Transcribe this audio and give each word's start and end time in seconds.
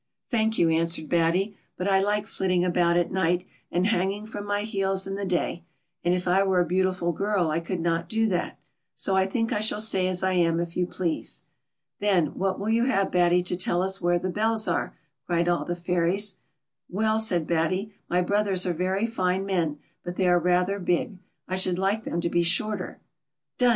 ""Thank 0.31 0.57
you," 0.57 0.71
answered 0.71 1.09
Batty; 1.09 1.55
"but 1.77 1.87
I 1.87 2.01
like 2.01 2.25
flitting 2.25 2.65
about 2.65 2.97
at 2.97 3.11
night, 3.11 3.45
and 3.71 3.85
hanging 3.85 4.25
from 4.25 4.47
my 4.47 4.61
heels 4.61 5.05
in 5.05 5.13
the 5.13 5.25
day, 5.27 5.63
and 6.03 6.11
if 6.11 6.27
I 6.27 6.41
were 6.41 6.59
a 6.59 6.65
beautiful 6.65 7.11
girl, 7.11 7.51
I 7.51 7.59
could 7.59 7.79
not 7.81 8.09
do 8.09 8.25
that; 8.29 8.57
so 8.95 9.15
I 9.15 9.27
think 9.27 9.53
I 9.53 9.59
shall 9.59 9.79
stay 9.79 10.07
as 10.07 10.23
I 10.23 10.33
am, 10.33 10.59
if 10.59 10.75
you 10.75 10.87
please." 10.87 11.43
"Then, 11.99 12.33
what 12.33 12.59
will 12.59 12.71
you 12.71 12.85
have, 12.85 13.11
Batty, 13.11 13.43
to 13.43 13.55
tell 13.55 13.83
us 13.83 14.01
where 14.01 14.17
the 14.17 14.31
bells 14.31 14.67
are 14.67 14.87
V 14.87 14.93
cried 15.27 15.47
all 15.47 15.65
the 15.65 15.75
fairies." 15.75 16.37
Well," 16.89 17.19
said 17.19 17.45
Batty," 17.45 17.93
my 18.09 18.23
brothers 18.23 18.65
are 18.65 18.73
very 18.73 19.05
fine 19.05 19.45
men, 19.45 19.77
but 20.03 20.15
they 20.15 20.27
are 20.27 20.39
rather 20.39 20.79
big. 20.79 21.19
I 21.47 21.57
should 21.57 21.77
like 21.77 22.05
them 22.05 22.21
to 22.21 22.29
be 22.31 22.41
shorter."" 22.41 22.99
Done 23.59 23.69